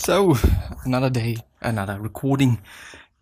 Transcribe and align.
So, 0.00 0.36
another 0.84 1.10
day, 1.10 1.36
another 1.60 2.00
recording, 2.00 2.62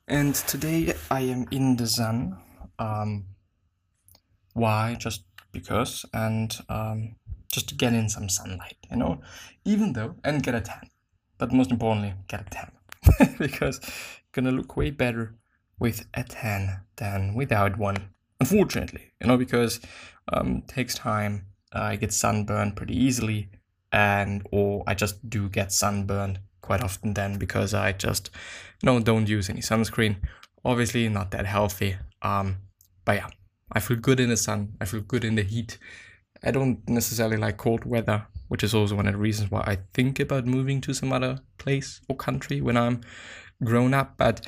and 0.06 0.34
today 0.34 0.94
I 1.10 1.22
am 1.22 1.46
in 1.50 1.76
the 1.76 1.86
sun. 1.86 2.36
Um, 2.78 3.24
why? 4.52 4.94
Just 4.96 5.24
because, 5.50 6.04
and 6.12 6.56
um, 6.68 7.16
just 7.50 7.70
to 7.70 7.74
get 7.74 7.92
in 7.92 8.08
some 8.08 8.28
sunlight, 8.28 8.76
you 8.88 8.98
know, 8.98 9.20
even 9.64 9.94
though, 9.94 10.14
and 10.22 10.42
get 10.42 10.54
a 10.54 10.60
tan. 10.60 10.90
But 11.38 11.50
most 11.50 11.72
importantly, 11.72 12.14
get 12.28 12.42
a 12.42 12.50
tan 12.50 13.36
because 13.38 13.80
gonna 14.32 14.52
look 14.52 14.76
way 14.76 14.90
better 14.90 15.34
with 15.80 16.06
a 16.14 16.22
tan 16.22 16.82
than 16.96 17.34
without 17.34 17.78
one. 17.78 18.10
Unfortunately, 18.38 19.12
you 19.20 19.26
know, 19.26 19.38
because 19.38 19.80
um, 20.32 20.62
takes 20.68 20.94
time. 20.94 21.46
I 21.72 21.96
get 21.96 22.12
sunburned 22.12 22.76
pretty 22.76 22.96
easily, 22.96 23.48
and 23.90 24.46
or 24.52 24.84
I 24.86 24.94
just 24.94 25.28
do 25.28 25.48
get 25.48 25.72
sunburned 25.72 26.38
quite 26.60 26.82
often 26.82 27.14
then 27.14 27.38
because 27.38 27.74
I 27.74 27.92
just 27.92 28.30
you 28.82 28.86
know 28.86 29.00
don't 29.00 29.28
use 29.28 29.48
any 29.48 29.60
sunscreen. 29.60 30.16
Obviously 30.64 31.08
not 31.08 31.30
that 31.30 31.46
healthy. 31.46 31.96
Um, 32.22 32.56
but 33.04 33.16
yeah, 33.16 33.28
I 33.72 33.80
feel 33.80 33.96
good 33.96 34.20
in 34.20 34.30
the 34.30 34.36
sun. 34.36 34.74
I 34.80 34.84
feel 34.84 35.00
good 35.00 35.24
in 35.24 35.36
the 35.36 35.42
heat. 35.42 35.78
I 36.44 36.50
don't 36.50 36.86
necessarily 36.88 37.36
like 37.36 37.56
cold 37.56 37.84
weather, 37.84 38.26
which 38.48 38.62
is 38.62 38.74
also 38.74 38.96
one 38.96 39.06
of 39.06 39.14
the 39.14 39.18
reasons 39.18 39.50
why 39.50 39.60
I 39.60 39.78
think 39.94 40.20
about 40.20 40.46
moving 40.46 40.80
to 40.82 40.94
some 40.94 41.12
other 41.12 41.40
place 41.58 42.00
or 42.08 42.16
country 42.16 42.60
when 42.60 42.76
I'm 42.76 43.00
grown 43.64 43.94
up. 43.94 44.16
But 44.16 44.46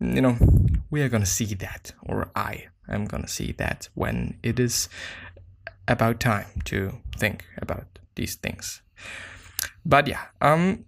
you 0.00 0.20
know, 0.20 0.36
we 0.90 1.02
are 1.02 1.08
gonna 1.08 1.26
see 1.26 1.54
that, 1.54 1.92
or 2.02 2.30
I 2.34 2.66
am 2.88 3.06
gonna 3.06 3.28
see 3.28 3.52
that 3.52 3.88
when 3.94 4.38
it 4.42 4.60
is 4.60 4.88
about 5.88 6.20
time 6.20 6.46
to 6.64 6.98
think 7.16 7.44
about 7.58 7.98
these 8.14 8.34
things. 8.36 8.82
But 9.84 10.08
yeah, 10.08 10.24
um, 10.40 10.84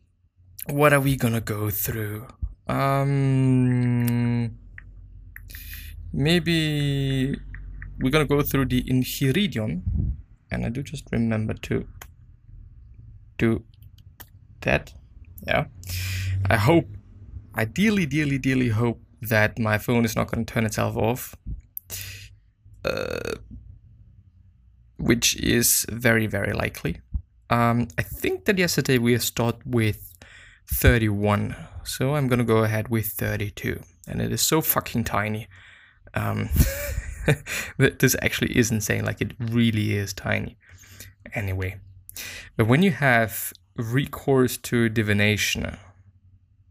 what 0.70 0.92
are 0.92 1.00
we 1.00 1.16
gonna 1.16 1.41
go 1.41 1.70
through? 1.70 2.27
Um, 2.69 4.56
maybe 6.12 7.36
we're 8.00 8.11
gonna 8.11 8.27
go 8.27 8.42
through 8.42 8.66
the 8.66 8.83
Enchiridion, 8.84 9.83
and 10.50 10.66
I 10.66 10.69
do 10.69 10.83
just 10.83 11.05
remember 11.12 11.55
to 11.55 11.86
do 13.39 13.64
that. 14.62 14.92
Yeah, 15.46 15.66
I 16.50 16.56
hope, 16.56 16.89
ideally, 17.56 18.06
dearly, 18.06 18.39
dearly 18.39 18.69
hope 18.69 19.00
that 19.22 19.58
my 19.58 19.78
phone 19.78 20.05
is 20.05 20.14
not 20.16 20.30
gonna 20.30 20.44
turn 20.44 20.66
itself 20.66 20.96
off. 20.96 21.34
Uh, 22.84 23.36
which 24.98 25.36
is 25.36 25.86
very, 25.91 26.27
very 26.27 26.52
likely. 26.52 27.00
Um, 27.50 27.89
I 27.96 28.02
think 28.02 28.44
that 28.44 28.58
yesterday 28.58 28.98
we 28.98 29.16
started 29.19 29.62
with 29.64 30.08
31. 30.70 31.56
So 31.84 32.14
I'm 32.14 32.28
gonna 32.28 32.44
go 32.44 32.58
ahead 32.58 32.88
with 32.88 33.06
32. 33.06 33.80
And 34.06 34.20
it 34.20 34.33
is 34.33 34.42
so 34.42 34.61
fucking 34.61 35.05
tiny. 35.05 35.48
Um, 36.14 36.48
that 37.78 37.98
this 37.98 38.16
actually 38.22 38.56
is 38.56 38.70
insane. 38.70 39.05
Like 39.05 39.20
it 39.20 39.33
really 39.39 39.96
is 39.96 40.12
tiny. 40.12 40.56
Anyway, 41.34 41.77
but 42.57 42.67
when 42.67 42.83
you 42.83 42.90
have 42.90 43.52
recourse 43.77 44.57
to 44.57 44.89
divination, 44.89 45.77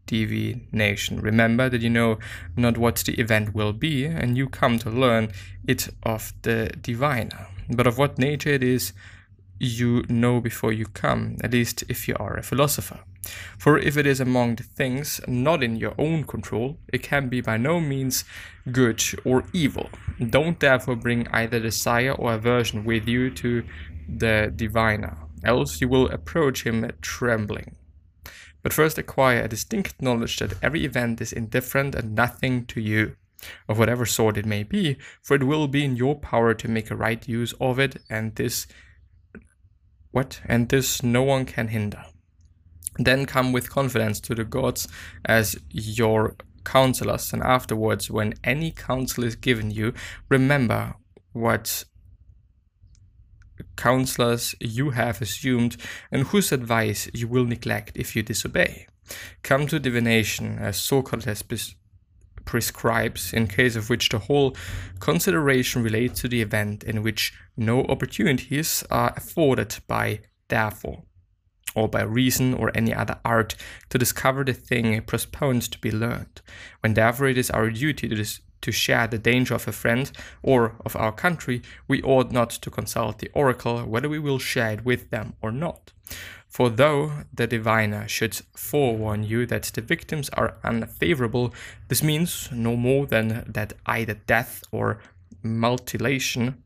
divination, 0.06 1.20
remember 1.20 1.68
that 1.68 1.80
you 1.80 1.90
know 1.90 2.18
not 2.56 2.76
what 2.76 2.96
the 2.96 3.14
event 3.20 3.54
will 3.54 3.72
be, 3.72 4.04
and 4.04 4.36
you 4.36 4.48
come 4.48 4.78
to 4.80 4.90
learn 4.90 5.30
it 5.66 5.88
of 6.02 6.32
the 6.42 6.70
diviner. 6.80 7.46
But 7.70 7.86
of 7.86 7.98
what 7.98 8.18
nature 8.18 8.50
it 8.50 8.62
is, 8.62 8.92
you 9.58 10.04
know 10.08 10.40
before 10.40 10.72
you 10.72 10.86
come, 10.86 11.36
at 11.42 11.52
least 11.52 11.84
if 11.88 12.08
you 12.08 12.14
are 12.18 12.36
a 12.36 12.42
philosopher. 12.42 13.00
For 13.58 13.78
if 13.78 13.96
it 13.96 14.06
is 14.06 14.20
among 14.20 14.56
the 14.56 14.62
things 14.62 15.20
not 15.26 15.62
in 15.62 15.76
your 15.76 15.94
own 15.98 16.24
control, 16.24 16.78
it 16.92 17.02
can 17.02 17.28
be 17.28 17.40
by 17.40 17.56
no 17.56 17.80
means 17.80 18.24
good 18.70 19.02
or 19.24 19.44
evil. 19.52 19.90
Don't 20.30 20.60
therefore 20.60 20.96
bring 20.96 21.28
either 21.28 21.60
desire 21.60 22.12
or 22.12 22.34
aversion 22.34 22.84
with 22.84 23.08
you 23.08 23.30
to 23.30 23.64
the 24.08 24.52
diviner, 24.54 25.18
else 25.44 25.80
you 25.80 25.88
will 25.88 26.08
approach 26.08 26.64
him 26.64 26.90
trembling. 27.02 27.74
But 28.62 28.72
first 28.72 28.98
acquire 28.98 29.42
a 29.42 29.48
distinct 29.48 30.00
knowledge 30.00 30.38
that 30.38 30.54
every 30.62 30.84
event 30.84 31.20
is 31.20 31.32
indifferent 31.32 31.94
and 31.94 32.14
nothing 32.14 32.66
to 32.66 32.80
you, 32.80 33.16
of 33.68 33.78
whatever 33.78 34.06
sort 34.06 34.36
it 34.36 34.46
may 34.46 34.62
be, 34.62 34.96
for 35.22 35.36
it 35.36 35.44
will 35.44 35.68
be 35.68 35.84
in 35.84 35.96
your 35.96 36.16
power 36.18 36.54
to 36.54 36.68
make 36.68 36.90
a 36.90 36.96
right 36.96 37.26
use 37.28 37.54
of 37.60 37.78
it, 37.78 37.98
and 38.08 38.34
this 38.34 38.66
what? 40.10 40.40
And 40.46 40.68
this 40.68 41.02
no 41.02 41.22
one 41.22 41.44
can 41.44 41.68
hinder. 41.68 42.04
Then 42.96 43.26
come 43.26 43.52
with 43.52 43.70
confidence 43.70 44.20
to 44.22 44.34
the 44.34 44.44
gods 44.44 44.88
as 45.24 45.56
your 45.70 46.36
counselors, 46.64 47.32
and 47.32 47.42
afterwards, 47.42 48.10
when 48.10 48.34
any 48.44 48.70
counsel 48.70 49.24
is 49.24 49.36
given 49.36 49.70
you, 49.70 49.94
remember 50.28 50.94
what 51.32 51.84
counselors 53.76 54.54
you 54.60 54.90
have 54.90 55.22
assumed 55.22 55.76
and 56.12 56.26
whose 56.28 56.52
advice 56.52 57.08
you 57.14 57.28
will 57.28 57.44
neglect 57.44 57.92
if 57.96 58.14
you 58.14 58.22
disobey. 58.22 58.86
Come 59.42 59.66
to 59.68 59.78
divination 59.78 60.58
as 60.58 60.76
Socrates 60.76 61.42
prescribes, 62.48 63.34
in 63.34 63.46
case 63.46 63.76
of 63.76 63.90
which 63.90 64.08
the 64.08 64.18
whole 64.18 64.56
consideration 65.00 65.82
relates 65.82 66.22
to 66.22 66.28
the 66.28 66.40
event 66.40 66.82
in 66.82 67.02
which 67.02 67.34
no 67.58 67.84
opportunities 67.84 68.82
are 68.90 69.12
afforded 69.18 69.76
by 69.86 70.20
therefore 70.48 71.02
or 71.74 71.88
by 71.88 72.02
reason 72.02 72.54
or 72.54 72.72
any 72.74 72.94
other 72.94 73.18
art 73.22 73.54
to 73.90 73.98
discover 73.98 74.44
the 74.44 74.54
thing 74.54 74.98
postponed 75.02 75.60
to 75.70 75.78
be 75.78 75.90
learned. 75.90 76.40
When 76.80 76.94
therefore 76.94 77.28
it 77.28 77.36
is 77.36 77.50
our 77.50 77.68
duty 77.68 78.08
to, 78.08 78.14
dis- 78.14 78.40
to 78.62 78.72
share 78.72 79.06
the 79.06 79.18
danger 79.18 79.54
of 79.54 79.68
a 79.68 79.72
friend 79.72 80.10
or 80.42 80.74
of 80.86 80.96
our 80.96 81.12
country, 81.12 81.60
we 81.86 82.02
ought 82.02 82.32
not 82.32 82.48
to 82.48 82.70
consult 82.70 83.18
the 83.18 83.30
oracle 83.34 83.84
whether 83.84 84.08
we 84.08 84.18
will 84.18 84.38
share 84.38 84.72
it 84.72 84.86
with 84.86 85.10
them 85.10 85.34
or 85.42 85.52
not. 85.52 85.92
For 86.48 86.70
though 86.70 87.24
the 87.32 87.46
diviner 87.46 88.08
should 88.08 88.40
forewarn 88.56 89.22
you 89.22 89.46
that 89.46 89.64
the 89.74 89.82
victims 89.82 90.28
are 90.30 90.56
unfavorable, 90.64 91.54
this 91.88 92.02
means 92.02 92.48
no 92.50 92.74
more 92.74 93.06
than 93.06 93.44
that 93.46 93.74
either 93.86 94.14
death 94.14 94.64
or 94.72 94.98
mutilation, 95.42 96.62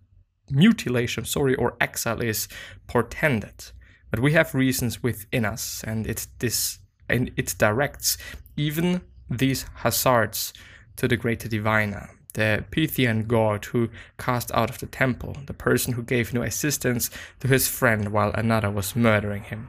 mutilation, 0.50 1.24
sorry, 1.24 1.54
or 1.56 1.76
exile 1.80 2.22
is 2.22 2.48
portended. 2.86 3.72
But 4.10 4.20
we 4.20 4.32
have 4.32 4.54
reasons 4.54 5.02
within 5.02 5.44
us, 5.44 5.82
and 5.84 6.06
it 6.06 6.26
this 6.38 6.78
and 7.08 7.30
it 7.36 7.54
directs 7.58 8.16
even 8.56 9.02
these 9.28 9.66
hazards 9.76 10.52
to 10.96 11.08
the 11.08 11.16
greater 11.16 11.48
diviner, 11.48 12.10
the 12.34 12.64
Pythian 12.70 13.26
god 13.26 13.64
who 13.66 13.90
cast 14.18 14.50
out 14.52 14.70
of 14.70 14.78
the 14.78 14.86
temple, 14.86 15.36
the 15.46 15.54
person 15.54 15.94
who 15.94 16.02
gave 16.02 16.32
no 16.32 16.42
assistance 16.42 17.10
to 17.40 17.48
his 17.48 17.68
friend 17.68 18.12
while 18.12 18.32
another 18.34 18.70
was 18.70 18.96
murdering 18.96 19.42
him. 19.44 19.68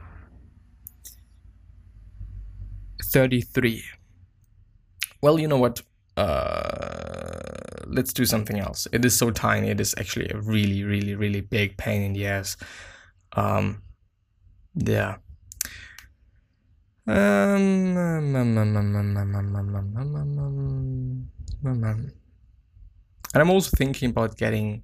33. 3.04 3.84
Well, 5.22 5.40
you 5.40 5.48
know 5.48 5.58
what? 5.58 5.82
Uh, 6.18 7.84
let's 7.88 8.14
do 8.14 8.26
something 8.26 8.60
else. 8.60 8.88
It 8.92 9.06
is 9.06 9.16
so 9.18 9.32
tiny, 9.32 9.70
it 9.70 9.80
is 9.80 9.94
actually 9.98 10.30
a 10.30 10.38
really, 10.38 10.84
really, 10.84 11.16
really 11.16 11.42
big 11.42 11.78
pain 11.78 12.02
in 12.02 12.14
the 12.14 12.28
ass. 12.28 12.58
Um, 13.34 13.82
yeah. 14.76 15.18
Um, 17.06 17.98
um, 17.98 18.36
um, 18.36 18.58
um, 18.58 18.76
um, 18.78 18.96
um, 18.96 19.18
um, 19.18 19.36
um, 19.36 19.56
um, 19.56 19.96
um, 19.96 19.98
um, 19.98 20.40
um, 20.40 21.30
um, 21.66 21.84
um. 21.84 22.23
And 23.34 23.42
I'm 23.42 23.50
also 23.50 23.72
thinking 23.76 24.10
about 24.12 24.38
getting 24.38 24.84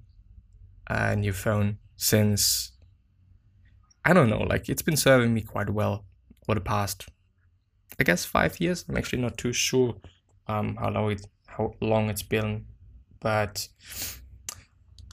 a 0.87 1.15
new 1.15 1.33
phone 1.33 1.77
since 1.97 2.71
I 4.03 4.13
don't 4.13 4.29
know, 4.29 4.41
like 4.41 4.69
it's 4.69 4.81
been 4.81 4.97
serving 4.97 5.33
me 5.33 5.41
quite 5.41 5.69
well 5.69 6.05
for 6.45 6.55
the 6.55 6.61
past, 6.61 7.09
I 7.99 8.03
guess, 8.03 8.25
five 8.25 8.59
years. 8.59 8.85
I'm 8.87 8.97
actually 8.97 9.21
not 9.21 9.37
too 9.37 9.53
sure 9.53 9.95
um, 10.47 10.77
how 10.77 10.89
long 10.89 11.11
it 11.11 11.27
how 11.47 11.73
long 11.81 12.09
it's 12.09 12.23
been, 12.23 12.65
but 13.19 13.67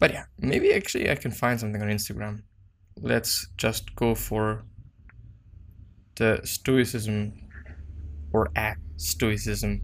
but 0.00 0.12
yeah, 0.12 0.24
maybe 0.38 0.72
actually 0.72 1.10
I 1.10 1.16
can 1.16 1.30
find 1.30 1.58
something 1.58 1.82
on 1.82 1.88
Instagram. 1.88 2.42
Let's 3.00 3.48
just 3.56 3.94
go 3.96 4.14
for 4.14 4.64
the 6.14 6.40
stoicism 6.44 7.32
or 8.32 8.50
at 8.56 8.78
stoicism 8.96 9.82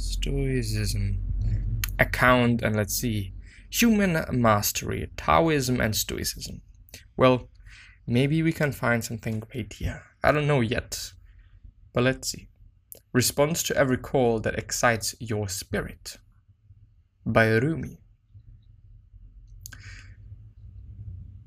Stoicism. 0.00 1.20
Account 2.00 2.62
and 2.62 2.74
let's 2.74 2.94
see. 2.94 3.34
Human 3.70 4.24
mastery, 4.32 5.10
Taoism 5.16 5.80
and 5.80 5.94
Stoicism. 5.94 6.62
Well, 7.16 7.48
maybe 8.06 8.42
we 8.42 8.52
can 8.52 8.72
find 8.72 9.04
something 9.04 9.40
great 9.40 9.74
here. 9.74 10.02
I 10.24 10.32
don't 10.32 10.48
know 10.48 10.60
yet, 10.60 11.12
but 11.92 12.02
let's 12.02 12.30
see. 12.30 12.48
Response 13.12 13.62
to 13.64 13.76
every 13.76 13.98
call 13.98 14.40
that 14.40 14.58
excites 14.58 15.14
your 15.20 15.48
spirit. 15.48 16.16
By 17.26 17.48
Rumi. 17.48 17.98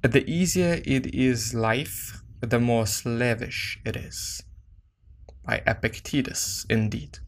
The 0.02 0.30
easier 0.30 0.82
it 0.86 1.16
is 1.16 1.54
life, 1.54 2.22
the 2.42 2.60
more 2.60 2.86
slavish 2.86 3.80
it 3.86 3.96
is. 3.96 4.44
By 5.46 5.64
Epictetus, 5.66 6.66
indeed. 6.70 7.20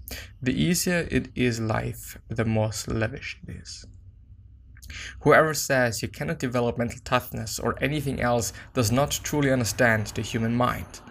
The 0.41 0.53
easier 0.53 1.07
it 1.09 1.29
is 1.35 1.59
life, 1.59 2.17
the 2.29 2.45
more 2.45 2.71
slavish 2.71 3.39
it 3.47 3.55
is. 3.55 3.85
Whoever 5.21 5.53
says 5.53 6.01
you 6.01 6.07
cannot 6.07 6.39
develop 6.39 6.77
mental 6.77 6.99
toughness 7.03 7.59
or 7.59 7.81
anything 7.81 8.21
else 8.21 8.53
does 8.73 8.91
not 8.91 9.19
truly 9.23 9.51
understand 9.51 10.07
the 10.07 10.21
human 10.21 10.55
mind. 10.55 11.01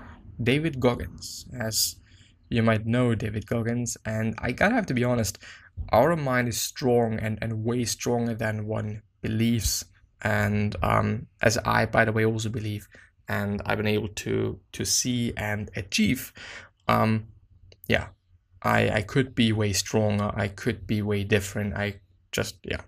David 0.42 0.80
Goggins, 0.80 1.46
as 1.58 1.96
you 2.48 2.62
might 2.62 2.86
know 2.86 3.14
David 3.14 3.46
Goggins, 3.46 3.96
and 4.04 4.34
I 4.38 4.52
gotta 4.52 4.74
have 4.74 4.86
to 4.86 4.94
be 4.94 5.04
honest, 5.04 5.38
our 5.90 6.16
mind 6.16 6.48
is 6.48 6.60
strong 6.60 7.18
and, 7.18 7.38
and 7.42 7.64
way 7.64 7.84
stronger 7.84 8.34
than 8.34 8.66
one 8.66 9.02
believes. 9.22 9.84
And 10.22 10.74
um, 10.82 11.26
as 11.42 11.58
I, 11.64 11.86
by 11.86 12.04
the 12.04 12.12
way, 12.12 12.24
also 12.24 12.48
believe, 12.48 12.88
and 13.28 13.60
I've 13.66 13.78
been 13.78 13.86
able 13.86 14.08
to 14.08 14.60
to 14.72 14.84
see 14.84 15.32
and 15.36 15.70
achieve, 15.76 16.32
um, 16.88 17.26
yeah, 17.88 18.08
I 18.64 18.88
I 18.90 19.02
could 19.02 19.34
be 19.34 19.52
way 19.52 19.72
stronger. 19.72 20.32
I 20.34 20.48
could 20.48 20.86
be 20.86 21.02
way 21.02 21.22
different. 21.24 21.74
I 21.74 22.00
just 22.32 22.58
yeah, 22.64 22.80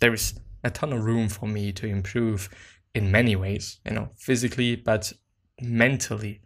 there 0.00 0.14
is 0.14 0.34
a 0.62 0.70
ton 0.70 0.92
of 0.92 1.04
room 1.04 1.28
for 1.28 1.46
me 1.46 1.72
to 1.72 1.86
improve 1.86 2.48
in 2.94 3.10
many 3.10 3.36
ways. 3.36 3.80
You 3.84 3.92
know, 3.92 4.10
physically, 4.16 4.76
but 4.76 5.12
mentally, 5.60 6.40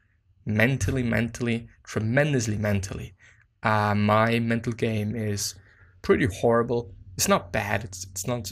mentally, 0.46 1.02
mentally, 1.02 1.68
tremendously 1.84 2.56
mentally. 2.56 3.14
Uh, 3.62 3.94
my 3.94 4.38
mental 4.38 4.72
game 4.72 5.14
is 5.14 5.54
pretty 6.02 6.26
horrible. 6.40 6.94
It's 7.16 7.28
not 7.28 7.52
bad. 7.52 7.84
It's 7.84 8.04
it's 8.04 8.26
not. 8.26 8.50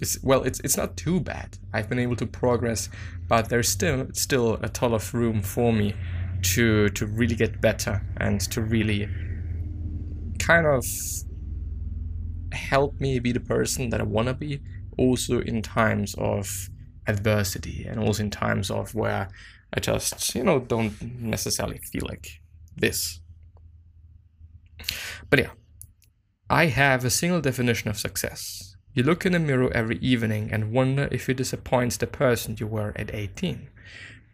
It's 0.00 0.22
well. 0.22 0.44
It's 0.44 0.60
it's 0.60 0.76
not 0.76 0.96
too 0.96 1.20
bad. 1.20 1.58
I've 1.72 1.88
been 1.88 1.98
able 1.98 2.16
to 2.16 2.26
progress, 2.26 2.88
but 3.26 3.48
there's 3.48 3.68
still 3.68 4.08
still 4.12 4.54
a 4.62 4.68
ton 4.68 4.92
of 4.92 5.12
room 5.12 5.42
for 5.42 5.72
me 5.72 5.94
to 6.42 6.88
to 6.90 7.06
really 7.06 7.34
get 7.34 7.60
better 7.60 8.02
and 8.18 8.40
to 8.40 8.62
really 8.62 9.08
kind 10.38 10.66
of 10.66 10.84
help 12.52 12.98
me 13.00 13.18
be 13.18 13.32
the 13.32 13.40
person 13.40 13.90
that 13.90 14.00
I 14.00 14.04
want 14.04 14.28
to 14.28 14.34
be 14.34 14.60
also 14.96 15.40
in 15.40 15.62
times 15.62 16.14
of 16.16 16.48
adversity 17.06 17.86
and 17.88 18.00
also 18.00 18.22
in 18.22 18.30
times 18.30 18.70
of 18.70 18.94
where 18.94 19.28
I 19.74 19.80
just 19.80 20.34
you 20.34 20.44
know 20.44 20.60
don't 20.60 21.00
necessarily 21.20 21.78
feel 21.78 22.06
like 22.08 22.40
this. 22.76 23.20
But 25.30 25.40
yeah 25.40 25.50
I 26.50 26.66
have 26.66 27.04
a 27.04 27.10
single 27.10 27.42
definition 27.42 27.90
of 27.90 27.98
success. 27.98 28.74
You 28.94 29.02
look 29.02 29.26
in 29.26 29.32
the 29.32 29.38
mirror 29.38 29.70
every 29.74 29.98
evening 29.98 30.48
and 30.50 30.72
wonder 30.72 31.08
if 31.12 31.28
it 31.28 31.36
disappoints 31.36 31.98
the 31.98 32.06
person 32.06 32.56
you 32.58 32.66
were 32.66 32.94
at 32.96 33.14
18 33.14 33.68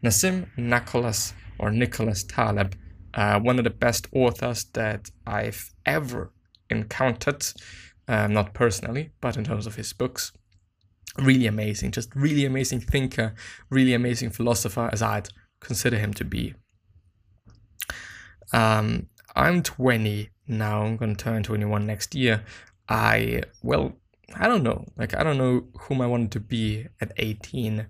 Nassim 0.04 0.46
Nicholas 0.58 1.32
or 1.58 1.70
Nicholas 1.70 2.24
Taleb, 2.24 2.76
uh, 3.14 3.40
one 3.40 3.58
of 3.58 3.64
the 3.64 3.70
best 3.70 4.06
authors 4.12 4.64
that 4.74 5.10
I've 5.26 5.70
ever 5.86 6.32
encountered, 6.68 7.46
uh, 8.06 8.26
not 8.26 8.52
personally, 8.52 9.12
but 9.20 9.36
in 9.36 9.44
terms 9.44 9.66
of 9.66 9.76
his 9.76 9.92
books. 9.92 10.32
Really 11.18 11.46
amazing, 11.46 11.92
just 11.92 12.14
really 12.14 12.44
amazing 12.44 12.80
thinker, 12.80 13.34
really 13.70 13.94
amazing 13.94 14.30
philosopher, 14.30 14.90
as 14.92 15.00
I'd 15.00 15.28
consider 15.60 15.96
him 15.96 16.12
to 16.14 16.24
be. 16.24 16.54
Um, 18.52 19.08
I'm 19.34 19.62
20 19.62 20.28
now, 20.48 20.82
I'm 20.82 20.96
gonna 20.96 21.14
turn 21.14 21.42
21 21.42 21.86
next 21.86 22.14
year. 22.14 22.44
I, 22.88 23.42
well, 23.62 23.94
I 24.36 24.48
don't 24.48 24.64
know, 24.64 24.84
like, 24.96 25.16
I 25.16 25.22
don't 25.22 25.38
know 25.38 25.68
whom 25.82 26.00
I 26.00 26.06
wanted 26.06 26.32
to 26.32 26.40
be 26.40 26.88
at 27.00 27.12
18 27.16 27.86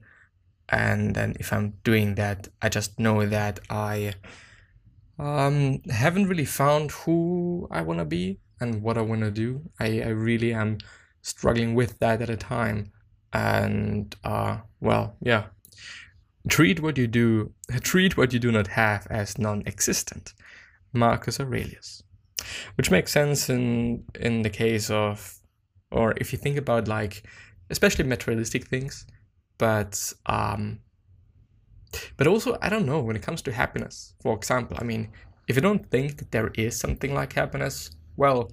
and 0.69 1.15
then 1.15 1.37
if 1.39 1.53
I'm 1.53 1.75
doing 1.85 2.15
that, 2.17 2.49
I 2.63 2.69
just 2.69 2.99
know 2.99 3.27
that 3.27 3.61
I 3.69 4.15
um, 5.19 5.83
haven't 5.91 6.29
really 6.29 6.45
found 6.45 6.91
who 6.91 7.69
I 7.71 7.83
want 7.83 7.99
to 7.99 8.05
be 8.05 8.41
and 8.61 8.83
what 8.83 8.99
I 8.99 9.03
want 9.03 9.21
to 9.23 9.31
do. 9.31 9.63
I, 9.79 10.01
I 10.01 10.09
really 10.09 10.53
am 10.53 10.79
struggling 11.23 11.75
with 11.75 11.99
that 11.99 12.23
at 12.23 12.31
a 12.31 12.37
time, 12.37 12.93
and 13.33 14.15
uh, 14.25 14.59
well, 14.81 15.17
yeah. 15.21 15.47
Treat 16.47 16.81
what 16.81 16.99
you 16.99 17.07
do, 17.07 17.55
treat 17.81 18.19
what 18.19 18.35
you 18.35 18.39
do 18.39 18.53
not 18.53 18.67
have 18.69 19.07
as 19.09 19.39
non-existent. 19.39 20.35
Marcus 20.93 21.41
Aurelius, 21.41 22.03
which 22.77 22.91
makes 22.91 23.13
sense 23.13 23.49
in 23.49 24.05
in 24.21 24.43
the 24.43 24.51
case 24.51 24.91
of, 24.91 25.39
or 25.91 26.13
if 26.19 26.33
you 26.33 26.39
think 26.39 26.59
about 26.59 26.87
like, 26.87 27.25
especially 27.71 28.05
materialistic 28.05 28.67
things 28.67 29.07
but 29.59 30.13
um, 30.27 30.81
but 32.17 32.27
also 32.27 32.57
I 32.61 32.69
don't 32.69 32.87
know 32.87 33.01
when 33.01 33.17
it 33.17 33.23
comes 33.23 33.43
to 33.43 33.53
happiness. 33.53 34.15
For 34.21 34.35
example, 34.35 34.77
I 34.81 34.85
mean, 34.85 35.11
if 35.49 35.57
you 35.57 35.63
don't 35.63 35.89
think 35.91 36.19
that 36.19 36.31
there 36.31 36.51
is 36.55 36.79
something 36.79 37.15
like 37.15 37.33
happiness, 37.33 37.91
well, 38.17 38.51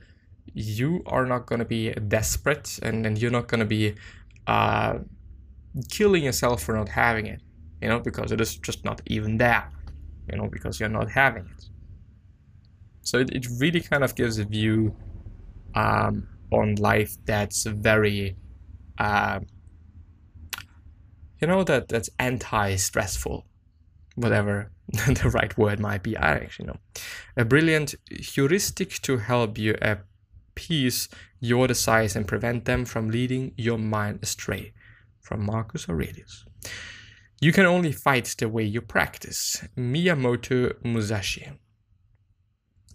you 0.53 1.01
are 1.06 1.25
not 1.25 1.45
gonna 1.45 1.65
be 1.65 1.92
desperate, 1.94 2.80
and 2.83 3.06
and 3.06 3.18
you're 3.18 3.31
not 3.31 3.48
gonna 3.48 3.65
be 3.65 3.95
uh, 4.48 5.00
killing 5.89 6.24
yourself 6.24 6.63
for 6.63 6.75
not 6.75 6.89
having 6.89 7.27
it. 7.27 7.42
You 7.81 7.89
know, 7.89 8.00
because 8.00 8.31
it 8.31 8.39
is 8.39 8.57
just 8.57 8.86
not 8.86 9.01
even 9.07 9.38
there. 9.38 9.69
You 10.31 10.38
know, 10.38 10.48
because 10.48 10.80
you're 10.80 10.89
not 10.89 11.09
having 11.09 11.45
it. 11.45 11.65
So 13.01 13.18
it, 13.18 13.31
it 13.31 13.48
really 13.59 13.81
kind 13.81 14.03
of 14.03 14.15
gives 14.15 14.38
a 14.38 14.45
view 14.45 14.95
um, 15.75 16.27
on 16.51 16.75
life 16.75 17.15
that's 17.25 17.63
very 17.65 18.36
uh, 19.00 19.39
you 21.42 21.48
know 21.48 21.64
that 21.64 21.90
that's 21.90 22.10
anti-stressful 22.20 23.46
whatever 24.16 24.72
the 24.88 25.32
right 25.34 25.58
word 25.58 25.80
might 25.80 26.04
be 26.04 26.18
i 26.18 26.34
actually 26.34 26.68
know. 26.68 26.78
A 27.38 27.46
brilliant 27.46 27.96
heuristic 28.10 29.02
to 29.02 29.18
help 29.18 29.58
you 29.58 29.76
appease 29.82 31.08
your 31.39 31.68
desires 31.68 32.15
and 32.15 32.27
prevent 32.27 32.65
them 32.65 32.86
from 32.86 33.10
leading 33.10 33.54
your 33.56 33.77
mind 33.77 34.20
astray. 34.22 34.74
From 35.22 35.46
marcus 35.46 35.88
aurelius. 35.88 36.46
You 37.39 37.54
can 37.54 37.65
only 37.65 37.94
fight 37.94 38.36
the 38.38 38.50
way 38.50 38.63
you 38.63 38.82
practice. 38.82 39.63
Miyamoto 39.77 40.74
musashi. 40.84 41.54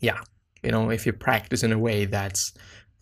Yeah 0.01 0.21
you 0.67 0.73
know 0.73 0.91
if 0.91 1.07
you 1.07 1.13
practice 1.13 1.63
in 1.63 1.73
a 1.73 1.79
way 1.79 2.05
that's 2.05 2.53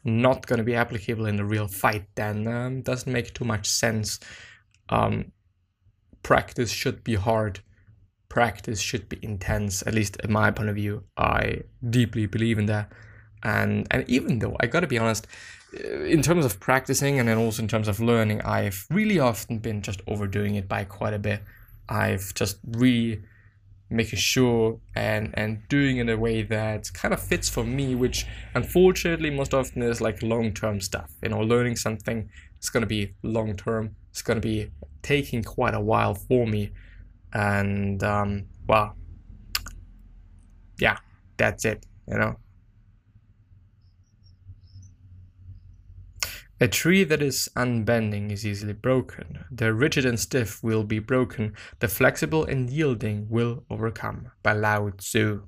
not 0.04 0.46
going 0.46 0.58
to 0.58 0.64
be 0.64 0.74
applicable 0.74 1.26
in 1.26 1.40
a 1.40 1.44
real 1.44 1.66
fight 1.66 2.04
then 2.14 2.46
um, 2.46 2.82
doesn't 2.82 3.12
make 3.12 3.32
too 3.32 3.44
much 3.44 3.66
sense 3.66 4.20
um, 4.90 5.32
practice 6.24 6.72
should 6.72 7.04
be 7.04 7.14
hard. 7.14 7.60
Practice 8.28 8.80
should 8.80 9.08
be 9.08 9.20
intense. 9.22 9.82
At 9.86 9.94
least 9.94 10.16
in 10.24 10.32
my 10.32 10.50
point 10.50 10.70
of 10.70 10.74
view, 10.74 11.04
I 11.16 11.60
deeply 11.88 12.26
believe 12.26 12.58
in 12.58 12.66
that. 12.66 12.90
And 13.44 13.86
and 13.92 14.04
even 14.08 14.40
though 14.40 14.56
I 14.58 14.66
gotta 14.66 14.88
be 14.88 14.98
honest, 14.98 15.28
uh, 15.72 16.02
in 16.16 16.22
terms 16.22 16.44
of 16.44 16.58
practicing 16.58 17.20
and 17.20 17.28
then 17.28 17.38
also 17.38 17.62
in 17.62 17.68
terms 17.68 17.86
of 17.86 18.00
learning, 18.00 18.40
I've 18.42 18.86
really 18.90 19.20
often 19.20 19.58
been 19.58 19.82
just 19.82 20.00
overdoing 20.08 20.56
it 20.56 20.66
by 20.66 20.84
quite 20.84 21.14
a 21.14 21.18
bit. 21.20 21.42
I've 21.88 22.34
just 22.34 22.58
really 22.66 23.22
making 23.90 24.18
sure 24.18 24.80
and 24.94 25.32
and 25.34 25.68
doing 25.68 25.98
in 25.98 26.08
a 26.08 26.16
way 26.16 26.42
that 26.42 26.92
kind 26.94 27.12
of 27.12 27.22
fits 27.22 27.48
for 27.50 27.64
me 27.64 27.94
which 27.94 28.26
unfortunately 28.54 29.30
most 29.30 29.52
often 29.52 29.82
is 29.82 30.00
like 30.00 30.22
long-term 30.22 30.80
stuff 30.80 31.12
you 31.22 31.28
know 31.28 31.40
learning 31.40 31.76
something 31.76 32.28
is 32.60 32.70
going 32.70 32.80
to 32.80 32.86
be 32.86 33.14
long-term 33.22 33.94
it's 34.14 34.22
going 34.22 34.40
to 34.40 34.40
be 34.40 34.70
taking 35.02 35.42
quite 35.42 35.74
a 35.74 35.80
while 35.80 36.14
for 36.14 36.46
me 36.46 36.70
and 37.32 38.04
um 38.04 38.46
well 38.68 38.94
yeah 40.78 40.96
that's 41.36 41.64
it 41.64 41.84
you 42.06 42.16
know 42.16 42.36
A 46.60 46.68
tree 46.68 47.02
that 47.02 47.20
is 47.20 47.50
unbending 47.56 48.30
is 48.30 48.46
easily 48.46 48.72
broken. 48.72 49.44
The 49.50 49.74
rigid 49.74 50.06
and 50.06 50.18
stiff 50.18 50.62
will 50.62 50.84
be 50.84 51.00
broken. 51.00 51.52
The 51.80 51.88
flexible 51.88 52.44
and 52.44 52.70
yielding 52.70 53.26
will 53.28 53.64
overcome. 53.68 54.30
By 54.42 54.52
Lao 54.52 54.90
Tzu. 54.90 55.42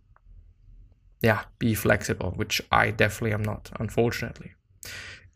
Yeah, 1.22 1.44
be 1.60 1.74
flexible, 1.74 2.32
which 2.34 2.60
I 2.72 2.90
definitely 2.90 3.32
am 3.32 3.42
not, 3.42 3.70
unfortunately. 3.78 4.54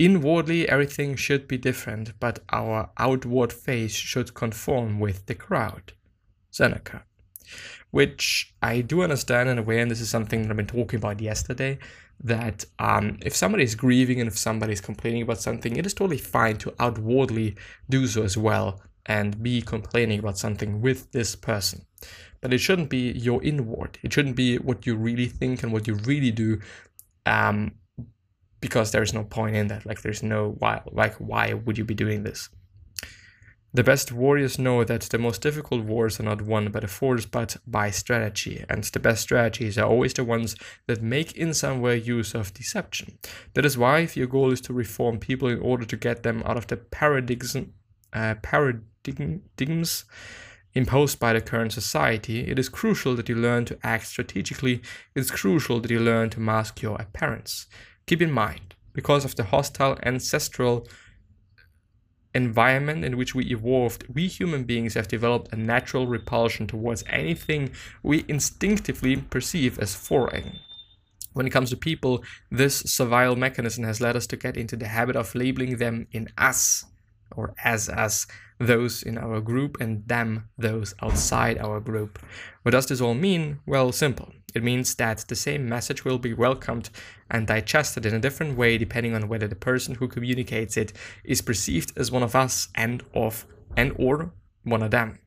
Inwardly, 0.01 0.67
everything 0.67 1.15
should 1.15 1.47
be 1.47 1.59
different, 1.59 2.19
but 2.19 2.39
our 2.51 2.89
outward 2.97 3.53
face 3.53 3.95
should 3.95 4.33
conform 4.33 4.99
with 4.99 5.27
the 5.27 5.35
crowd. 5.35 5.93
Seneca. 6.51 7.05
which 7.91 8.55
I 8.63 8.81
do 8.81 9.03
understand 9.03 9.51
in 9.51 9.59
a 9.59 9.63
way, 9.63 9.79
and 9.81 9.91
this 9.91 10.01
is 10.01 10.09
something 10.09 10.41
that 10.43 10.51
I've 10.51 10.57
been 10.57 10.67
talking 10.67 10.97
about 10.97 11.21
yesterday. 11.21 11.79
That 12.23 12.65
um, 12.79 13.19
if 13.23 13.37
somebody 13.37 13.65
is 13.65 13.75
grieving 13.75 14.21
and 14.21 14.29
if 14.29 14.39
somebody 14.39 14.73
is 14.73 14.81
complaining 14.81 15.23
about 15.23 15.43
something, 15.43 15.77
it 15.77 15.85
is 15.85 15.93
totally 15.93 16.17
fine 16.19 16.57
to 16.59 16.75
outwardly 16.79 17.57
do 17.91 18.07
so 18.07 18.23
as 18.23 18.39
well 18.39 18.81
and 19.07 19.43
be 19.43 19.61
complaining 19.61 20.19
about 20.21 20.39
something 20.39 20.81
with 20.81 21.13
this 21.13 21.37
person. 21.37 21.85
But 22.41 22.55
it 22.55 22.59
shouldn't 22.59 22.89
be 22.89 23.13
your 23.13 23.43
inward. 23.43 23.99
It 24.03 24.13
shouldn't 24.15 24.37
be 24.37 24.57
what 24.57 24.87
you 24.87 24.97
really 24.97 25.27
think 25.27 25.63
and 25.63 25.73
what 25.73 25.87
you 25.87 25.95
really 26.07 26.31
do, 26.31 26.61
um, 27.27 27.73
because 28.61 28.91
there's 28.91 29.15
no 29.15 29.25
point 29.25 29.57
in 29.57 29.69
that. 29.69 29.87
Like 29.87 30.03
there's 30.03 30.23
no 30.23 30.55
why. 30.59 30.83
Like 30.91 31.15
why 31.15 31.55
would 31.55 31.79
you 31.79 31.85
be 31.85 31.95
doing 31.95 32.23
this? 32.23 32.49
The 33.73 33.85
best 33.85 34.11
warriors 34.11 34.59
know 34.59 34.83
that 34.83 35.03
the 35.03 35.19
most 35.19 35.43
difficult 35.43 35.85
wars 35.85 36.19
are 36.19 36.25
not 36.25 36.43
won 36.43 36.73
by 36.73 36.81
the 36.81 36.89
force 36.89 37.25
but 37.25 37.57
by 37.69 37.93
strategy, 37.93 38.65
and 38.69 38.83
the 38.83 38.99
best 38.99 39.23
strategies 39.23 39.79
are 39.79 39.89
always 39.89 40.13
the 40.13 40.25
ones 40.25 40.57
that 40.89 41.03
make 41.03 41.37
in 41.37 41.55
some 41.55 41.81
way 41.81 41.97
use 41.97 42.35
of 42.35 42.53
deception. 42.53 43.19
That 43.55 43.65
is 43.65 43.79
why, 43.79 44.01
if 44.01 44.17
your 44.17 44.27
goal 44.27 44.51
is 44.51 44.61
to 44.63 44.73
reform 44.73 45.21
people 45.21 45.49
in 45.49 45.61
order 45.61 45.85
to 45.85 45.97
get 45.97 46.25
them 46.25 46.43
out 46.45 46.57
of 46.57 46.67
the 46.67 46.79
paradigms, 46.79 47.57
uh, 48.13 48.35
paradigms 48.43 50.05
imposed 50.75 51.21
by 51.21 51.33
the 51.33 51.41
current 51.41 51.73
society, 51.73 52.41
it 52.49 52.59
is 52.59 52.69
crucial 52.69 53.15
that 53.15 53.29
you 53.29 53.37
learn 53.37 53.67
to 53.67 53.79
act 53.85 54.07
strategically. 54.07 54.83
It 55.15 55.21
is 55.21 55.31
crucial 55.31 55.79
that 55.79 55.93
you 55.93 56.01
learn 56.01 56.31
to 56.31 56.41
mask 56.41 56.83
your 56.83 57.01
appearance. 57.01 57.67
Keep 58.11 58.23
in 58.23 58.33
mind, 58.33 58.75
because 58.93 59.25
of 59.25 59.37
the 59.37 59.45
hostile 59.45 59.97
ancestral 60.03 60.85
environment 62.35 63.05
in 63.05 63.17
which 63.17 63.37
we 63.37 63.45
evolved, 63.45 64.05
we 64.13 64.27
human 64.27 64.65
beings 64.65 64.95
have 64.95 65.07
developed 65.07 65.53
a 65.53 65.57
natural 65.57 66.09
repulsion 66.09 66.67
towards 66.67 67.05
anything 67.07 67.71
we 68.03 68.25
instinctively 68.27 69.15
perceive 69.19 69.79
as 69.79 69.95
foreign. 69.95 70.59
When 71.35 71.47
it 71.47 71.51
comes 71.51 71.71
to 71.71 71.77
people, 71.77 72.25
this 72.51 72.81
survival 72.81 73.37
mechanism 73.37 73.85
has 73.85 74.01
led 74.01 74.17
us 74.17 74.27
to 74.27 74.37
get 74.37 74.57
into 74.57 74.75
the 74.75 74.89
habit 74.89 75.15
of 75.15 75.33
labeling 75.37 75.77
them 75.77 76.09
in 76.11 76.31
us 76.37 76.87
or 77.37 77.55
as 77.63 77.89
us, 77.89 78.27
those 78.61 79.03
in 79.03 79.19
our 79.19 79.41
group, 79.41 79.81
and 79.81 80.07
them, 80.07 80.49
those 80.59 80.95
outside 81.03 81.59
our 81.59 81.81
group. 81.81 82.19
What 82.63 82.73
does 82.73 82.87
this 82.87 83.01
all 83.01 83.15
mean? 83.15 83.59
Well, 83.67 83.91
simple. 83.91 84.33
It 84.55 84.63
means 84.63 84.95
that 84.97 85.25
the 85.29 85.35
same 85.35 85.69
message 85.69 86.05
will 86.05 86.19
be 86.19 86.35
welcomed 86.35 86.91
and 87.31 87.47
digested 87.47 88.05
in 88.05 88.15
a 88.15 88.21
different 88.21 88.59
way 88.59 88.79
depending 88.79 89.15
on 89.15 89.29
whether 89.29 89.49
the 89.49 89.57
person 89.57 89.95
who 89.95 90.09
communicates 90.09 90.77
it 90.77 90.93
is 91.25 91.41
perceived 91.41 91.93
as 91.97 92.11
one 92.11 92.23
of 92.23 92.37
us 92.37 92.69
and 92.75 93.03
of 93.15 93.47
and 93.77 93.95
or 93.97 94.33
one 94.65 94.83
of 94.83 94.91
them. 94.91 95.19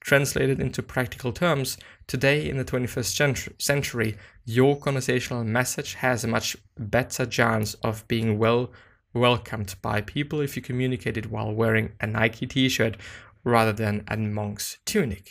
Translated 0.00 0.60
into 0.60 0.82
practical 0.82 1.32
terms, 1.32 1.78
today 2.06 2.46
in 2.46 2.58
the 2.58 2.64
21st 2.64 3.62
century, 3.62 4.16
your 4.44 4.76
conversational 4.76 5.44
message 5.44 5.94
has 5.94 6.24
a 6.24 6.28
much 6.28 6.56
better 6.78 7.24
chance 7.24 7.72
of 7.74 8.06
being 8.08 8.38
well 8.38 8.70
welcomed 9.14 9.76
by 9.80 10.00
people 10.00 10.40
if 10.40 10.56
you 10.56 10.62
communicate 10.62 11.16
it 11.16 11.30
while 11.30 11.52
wearing 11.52 11.92
a 12.00 12.06
Nike 12.06 12.46
t-shirt 12.46 12.96
rather 13.44 13.72
than 13.72 14.04
a 14.08 14.16
monk's 14.16 14.78
tunic. 14.84 15.30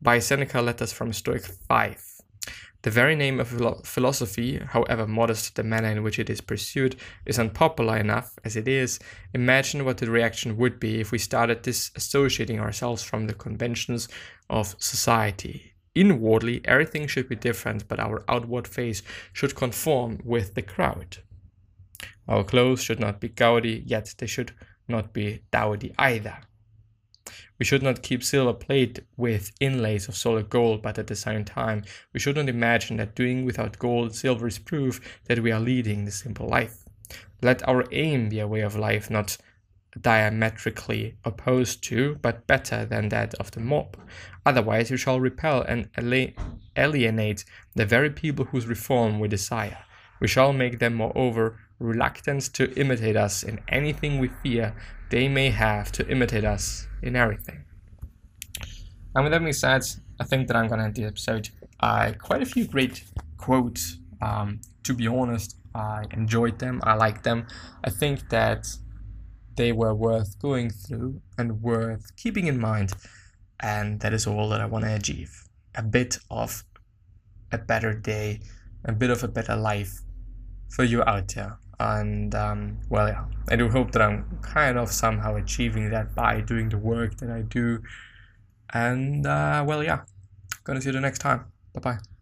By 0.00 0.20
Seneca 0.20 0.62
Letters 0.62 0.92
from 0.92 1.12
Stoic 1.12 1.44
5. 1.44 2.04
The 2.82 2.90
very 2.90 3.16
name 3.16 3.40
of 3.40 3.48
philosophy, 3.84 4.58
however 4.58 5.08
modest 5.08 5.56
the 5.56 5.64
manner 5.64 5.88
in 5.88 6.04
which 6.04 6.20
it 6.20 6.30
is 6.30 6.40
pursued, 6.40 6.94
is 7.24 7.36
unpopular 7.36 7.96
enough 7.96 8.38
as 8.44 8.54
it 8.54 8.68
is. 8.68 9.00
Imagine 9.34 9.84
what 9.84 9.98
the 9.98 10.08
reaction 10.08 10.56
would 10.56 10.78
be 10.78 11.00
if 11.00 11.10
we 11.10 11.18
started 11.18 11.64
disassociating 11.64 12.60
ourselves 12.60 13.02
from 13.02 13.26
the 13.26 13.34
conventions 13.34 14.08
of 14.48 14.76
society. 14.78 15.72
Inwardly, 15.96 16.60
everything 16.64 17.08
should 17.08 17.28
be 17.28 17.34
different, 17.34 17.88
but 17.88 17.98
our 17.98 18.22
outward 18.28 18.68
face 18.68 19.02
should 19.32 19.56
conform 19.56 20.20
with 20.22 20.54
the 20.54 20.62
crowd. 20.62 21.16
Our 22.28 22.44
clothes 22.44 22.82
should 22.82 23.00
not 23.00 23.20
be 23.20 23.28
gaudy, 23.28 23.82
yet 23.86 24.14
they 24.18 24.26
should 24.26 24.52
not 24.88 25.12
be 25.12 25.42
dowdy 25.50 25.94
either. 25.98 26.38
We 27.58 27.64
should 27.64 27.82
not 27.82 28.02
keep 28.02 28.22
silver 28.22 28.52
plate 28.52 29.00
with 29.16 29.52
inlays 29.60 30.08
of 30.08 30.16
solid 30.16 30.50
gold, 30.50 30.82
but 30.82 30.98
at 30.98 31.06
the 31.06 31.16
same 31.16 31.44
time, 31.44 31.84
we 32.12 32.20
should 32.20 32.36
not 32.36 32.48
imagine 32.48 32.98
that 32.98 33.14
doing 33.14 33.44
without 33.44 33.78
gold 33.78 34.14
silver 34.14 34.46
is 34.46 34.58
proof 34.58 35.20
that 35.24 35.40
we 35.40 35.50
are 35.50 35.60
leading 35.60 36.04
the 36.04 36.10
simple 36.10 36.46
life. 36.46 36.84
Let 37.42 37.66
our 37.68 37.84
aim 37.92 38.28
be 38.28 38.40
a 38.40 38.46
way 38.46 38.60
of 38.60 38.76
life 38.76 39.10
not 39.10 39.38
diametrically 40.00 41.16
opposed 41.24 41.82
to, 41.84 42.16
but 42.16 42.46
better 42.46 42.84
than 42.84 43.08
that 43.08 43.34
of 43.34 43.50
the 43.52 43.60
mob. 43.60 43.96
Otherwise, 44.44 44.90
we 44.90 44.96
shall 44.96 45.18
repel 45.18 45.62
and 45.62 45.88
alienate 46.76 47.44
the 47.74 47.86
very 47.86 48.10
people 48.10 48.44
whose 48.46 48.66
reform 48.66 49.18
we 49.18 49.28
desire. 49.28 49.78
We 50.20 50.28
shall 50.28 50.52
make 50.52 50.78
them, 50.78 50.94
moreover, 50.94 51.58
reluctant 51.78 52.42
to 52.54 52.72
imitate 52.78 53.16
us 53.16 53.42
in 53.42 53.60
anything 53.68 54.18
we 54.18 54.28
fear 54.42 54.74
they 55.10 55.28
may 55.28 55.50
have 55.50 55.92
to 55.92 56.08
imitate 56.08 56.44
us 56.44 56.88
in 57.02 57.14
everything. 57.16 57.64
And 59.14 59.24
with 59.24 59.32
that 59.32 59.40
being 59.40 59.52
said, 59.52 59.82
I 60.20 60.24
think 60.24 60.48
that 60.48 60.56
I'm 60.56 60.68
gonna 60.68 60.84
end 60.84 60.94
the 60.94 61.04
episode. 61.04 61.48
Uh, 61.80 62.12
quite 62.18 62.42
a 62.42 62.46
few 62.46 62.66
great 62.66 63.04
quotes. 63.36 63.98
Um, 64.20 64.60
to 64.82 64.94
be 64.94 65.06
honest, 65.06 65.56
I 65.74 66.04
enjoyed 66.10 66.58
them. 66.58 66.80
I 66.82 66.94
liked 66.94 67.22
them. 67.24 67.46
I 67.84 67.90
think 67.90 68.28
that 68.30 68.66
they 69.56 69.72
were 69.72 69.94
worth 69.94 70.38
going 70.38 70.70
through 70.70 71.20
and 71.38 71.62
worth 71.62 72.16
keeping 72.16 72.46
in 72.46 72.58
mind. 72.58 72.92
And 73.60 74.00
that 74.00 74.12
is 74.12 74.26
all 74.26 74.48
that 74.50 74.60
I 74.60 74.66
want 74.66 74.84
to 74.84 74.94
achieve. 74.94 75.44
A 75.74 75.82
bit 75.82 76.18
of 76.30 76.64
a 77.52 77.58
better 77.58 77.94
day, 77.94 78.40
a 78.84 78.92
bit 78.92 79.10
of 79.10 79.22
a 79.22 79.28
better 79.28 79.56
life 79.56 80.00
for 80.68 80.84
you 80.84 81.02
out 81.04 81.28
there 81.34 81.58
and 81.78 82.34
um, 82.34 82.78
well 82.88 83.08
yeah. 83.08 83.24
I 83.48 83.56
do 83.56 83.68
hope 83.68 83.92
that 83.92 84.02
i'm 84.02 84.38
kind 84.42 84.78
of 84.78 84.90
somehow 84.90 85.36
achieving 85.36 85.90
that 85.90 86.14
by 86.14 86.40
doing 86.40 86.68
the 86.68 86.78
work 86.78 87.16
that 87.18 87.30
i 87.30 87.42
do. 87.42 87.82
And 88.72 89.26
uh, 89.26 89.64
well 89.66 89.82
yeah. 89.84 90.02
Gonna 90.64 90.80
see 90.80 90.88
you 90.88 90.92
the 90.92 91.00
next 91.00 91.20
time. 91.20 91.46
Bye 91.74 91.80
bye 91.80 92.15